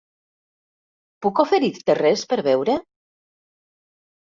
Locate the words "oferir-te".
1.43-1.97